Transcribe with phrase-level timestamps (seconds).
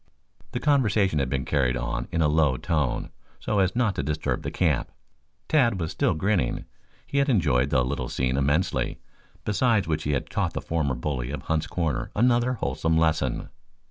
[0.53, 4.41] The conversation had been carried on in a low tone, so as not to disturb
[4.41, 4.91] the camp.
[5.47, 6.65] Tad was still grinning.
[7.05, 8.97] He had enjoyed the little scene immensely,
[9.45, 13.49] besides which he had taught the former bully of Hunt's Corners another wholesome lesson.